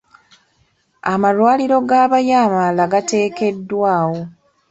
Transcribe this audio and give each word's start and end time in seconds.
Amalwaliro 1.13 1.77
g'abayi 1.89 2.33
amalala 2.43 2.83
gateekeddwawo. 2.93 4.19